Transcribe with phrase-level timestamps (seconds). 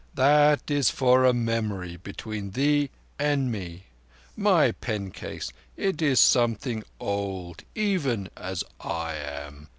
[0.15, 5.51] "That is for a memory between thee and me—my pencase.
[5.77, 9.67] It is something old—even as I am."